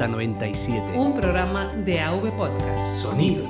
[0.00, 0.96] Ruta 97.
[0.96, 3.02] Un programa de AV Podcast.
[3.02, 3.44] Sonido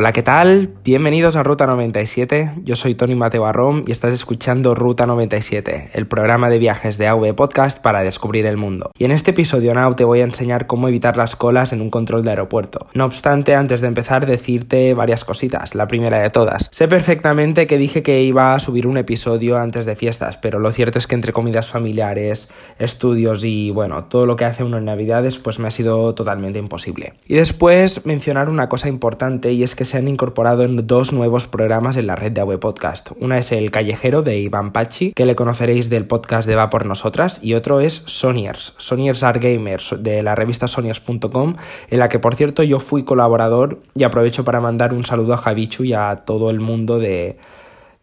[0.00, 0.70] Hola, ¿qué tal?
[0.84, 2.52] Bienvenidos a Ruta 97.
[2.62, 7.08] Yo soy Tony Mateo Barrón y estás escuchando Ruta 97, el programa de viajes de
[7.08, 8.92] AV Podcast para descubrir el mundo.
[8.96, 11.90] Y en este episodio Now te voy a enseñar cómo evitar las colas en un
[11.90, 12.86] control de aeropuerto.
[12.94, 15.74] No obstante, antes de empezar, decirte varias cositas.
[15.74, 16.68] La primera de todas.
[16.70, 20.70] Sé perfectamente que dije que iba a subir un episodio antes de fiestas, pero lo
[20.70, 24.84] cierto es que entre comidas familiares, estudios y bueno, todo lo que hace uno en
[24.84, 27.14] Navidades, pues me ha sido totalmente imposible.
[27.26, 31.48] Y después mencionar una cosa importante y es que se han incorporado en dos nuevos
[31.48, 33.10] programas en la red de AV Podcast.
[33.18, 36.86] Una es El Callejero de Iván Pachi, que le conoceréis del podcast de Va por
[36.86, 41.56] Nosotras, y otro es Soniers, Soniers Art Gamers, de la revista Soniers.com,
[41.88, 45.38] en la que por cierto yo fui colaborador y aprovecho para mandar un saludo a
[45.38, 47.38] Javichu y a todo el mundo de,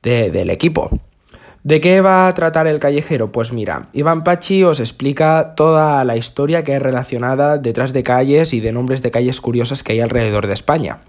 [0.01, 0.89] del equipo.
[1.63, 3.31] ¿De qué va a tratar el callejero?
[3.31, 8.53] Pues mira, Iván Pachi os explica toda la historia que es relacionada detrás de calles
[8.53, 10.99] y de nombres de calles curiosas que hay alrededor de España.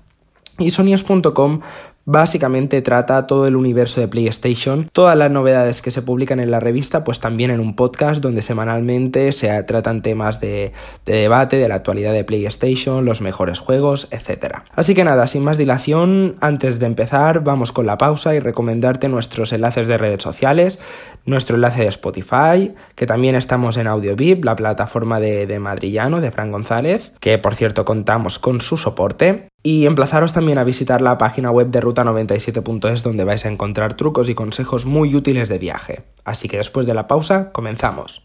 [0.59, 1.61] Y Sonios.com
[2.07, 6.61] básicamente trata todo el universo de PlayStation, todas las novedades que se publican en la
[6.61, 10.73] revista, pues también en un podcast donde semanalmente se tratan temas de,
[11.05, 14.59] de, debate de la actualidad de PlayStation, los mejores juegos, etc.
[14.73, 19.09] Así que nada, sin más dilación, antes de empezar, vamos con la pausa y recomendarte
[19.09, 20.79] nuestros enlaces de redes sociales,
[21.25, 26.31] nuestro enlace de Spotify, que también estamos en AudioVip, la plataforma de, de Madrillano, de
[26.31, 29.49] Fran González, que por cierto contamos con su soporte.
[29.67, 34.28] Y emplazaros también a visitar la página web de ruta97.es donde vais a encontrar trucos
[34.28, 36.05] y consejos muy útiles de viaje.
[36.25, 38.25] Así que después de la pausa, comenzamos.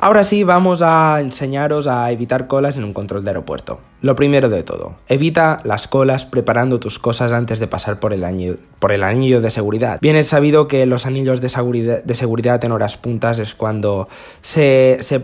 [0.00, 3.80] Ahora sí, vamos a enseñaros a evitar colas en un control de aeropuerto.
[4.00, 8.22] Lo primero de todo, evita las colas preparando tus cosas antes de pasar por el,
[8.22, 9.98] anillo, de seguridad.
[10.00, 14.08] Bien es sabido que los anillos de seguridad, de seguridad en horas puntas es cuando
[14.40, 15.20] se, se,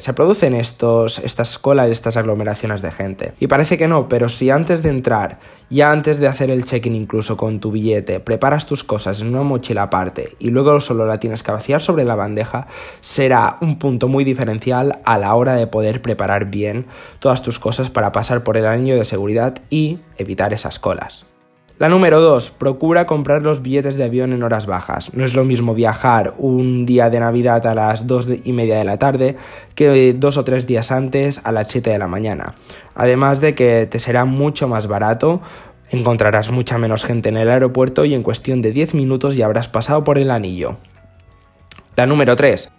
[0.00, 3.34] se producen estos, estas colas, estas aglomeraciones de gente.
[3.40, 5.38] Y parece que no, pero si antes de entrar,
[5.72, 9.42] ya antes de hacer el check-in incluso con tu billete, preparas tus cosas en una
[9.42, 12.66] mochila aparte y luego solo la tienes que vaciar sobre la bandeja,
[13.00, 16.84] será un punto muy diferencial a la hora de poder preparar bien
[17.20, 21.26] todas tus cosas para pasar por el anillo de seguridad y evitar esas colas.
[21.78, 22.50] La número 2.
[22.52, 25.12] Procura comprar los billetes de avión en horas bajas.
[25.14, 28.84] No es lo mismo viajar un día de Navidad a las 2 y media de
[28.84, 29.36] la tarde
[29.74, 32.54] que dos o tres días antes a las 7 de la mañana.
[32.94, 35.40] Además de que te será mucho más barato,
[35.90, 39.68] encontrarás mucha menos gente en el aeropuerto y en cuestión de 10 minutos ya habrás
[39.68, 40.76] pasado por el anillo.
[41.96, 42.70] La número 3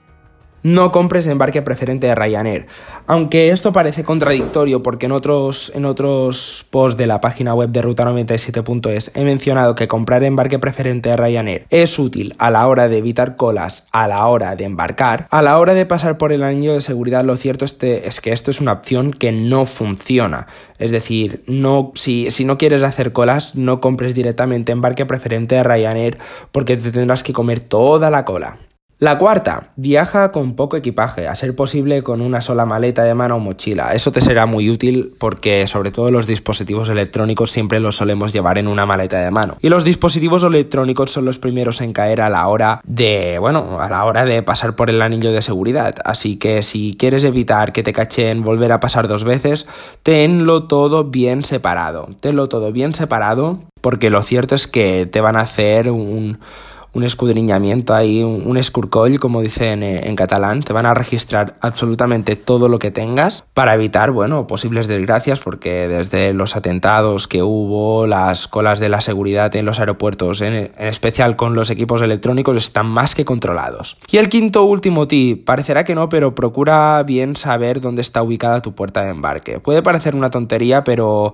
[0.64, 2.68] no compres embarque preferente de Ryanair.
[3.06, 7.84] Aunque esto parece contradictorio porque en otros, en otros posts de la página web de
[7.84, 12.98] ruta97.es he mencionado que comprar embarque preferente de Ryanair es útil a la hora de
[12.98, 16.74] evitar colas, a la hora de embarcar, a la hora de pasar por el anillo
[16.74, 20.48] de seguridad lo cierto es que esto es una opción que no funciona.
[20.80, 25.64] Es decir, no, si, si no quieres hacer colas, no compres directamente embarque preferente de
[25.64, 26.18] Ryanair
[26.52, 28.58] porque te tendrás que comer toda la cola.
[29.00, 33.36] La cuarta, viaja con poco equipaje, a ser posible con una sola maleta de mano
[33.36, 33.94] o mochila.
[33.94, 38.60] Eso te será muy útil porque sobre todo los dispositivos electrónicos siempre los solemos llevar
[38.60, 39.58] en una maleta de mano.
[39.62, 43.90] Y los dispositivos electrónicos son los primeros en caer a la hora de, bueno, a
[43.90, 45.96] la hora de pasar por el anillo de seguridad.
[46.06, 49.66] Así que si quieres evitar que te cachen volver a pasar dos veces,
[50.04, 52.10] tenlo todo bien separado.
[52.22, 56.40] Tenlo todo bien separado porque lo cierto es que te van a hacer un
[56.94, 60.62] un escudriñamiento ahí, un, un escurcoll, como dicen en, en, catalán.
[60.64, 65.88] Te van a registrar absolutamente todo lo que tengas para evitar, bueno, posibles desgracias, porque
[65.88, 70.88] desde los atentados que hubo, las colas de la seguridad en los aeropuertos, en, en
[70.88, 73.98] especial con los equipos electrónicos, están más que controlados.
[74.12, 78.62] Y el quinto último tip, parecerá que no, pero procura bien saber dónde está ubicada
[78.62, 79.60] tu puerta de embarque.
[79.60, 81.34] Puede parecer una tontería, pero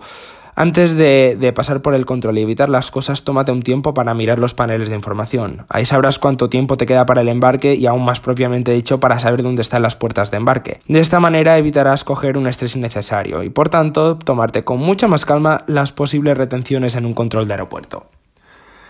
[0.60, 4.40] antes de, pasar por el control y evitar las cosas, tómate un tiempo para mirar
[4.40, 5.66] los paneles de información.
[5.70, 9.20] Ahí sabrás cuánto tiempo te queda para el embarque y aún más propiamente dicho para
[9.20, 10.82] saber dónde están las puertas de embarque.
[10.90, 15.24] De esta manera evitarás coger un estrés innecesario y por tanto tomarte con mucha más
[15.24, 18.08] calma las posibles retenciones en un control de aeropuerto.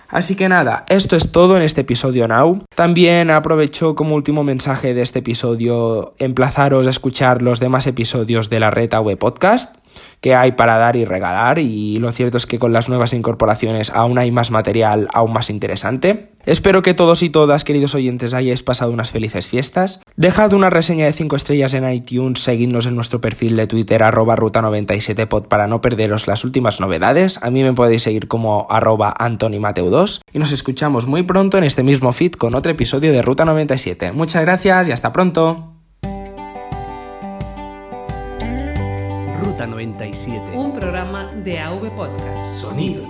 [0.09, 2.63] Así que nada, esto es todo en este episodio Now.
[2.73, 8.59] También aprovecho como último mensaje de este episodio emplazaros a escuchar los demás episodios de
[8.59, 9.75] la red AW Podcast.
[10.21, 13.89] Que hay para dar y regalar y lo cierto es que con las nuevas incorporaciones
[13.89, 16.29] aún hay más material aún más interesante.
[16.45, 19.99] Espero que todos y todas, queridos oyentes, hayáis pasado unas felices fiestas.
[20.15, 24.35] Dejad una reseña de 5 estrellas en iTunes, seguidnos en nuestro perfil de Twitter arroba
[24.35, 27.39] ruta97pod para no perderos las últimas novedades.
[27.43, 31.83] A mí me podéis seguir como arroba antonimateu2 y nos escuchamos muy pronto en este
[31.83, 34.13] mismo feed con otro episodio de Ruta 97.
[34.13, 35.78] Muchas gracias y hasta pronto.
[39.69, 40.55] 97.
[40.55, 42.47] Un programa de AV Podcast.
[42.47, 43.03] Sonido.